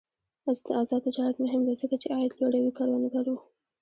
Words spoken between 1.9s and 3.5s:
چې عاید لوړوي کروندګرو.